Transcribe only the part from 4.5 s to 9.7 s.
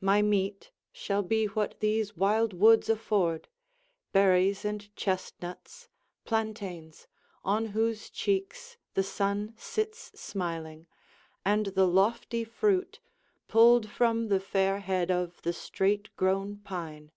and chestnuts, plantains, on whose cheeks The sun